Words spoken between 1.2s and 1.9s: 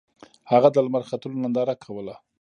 ننداره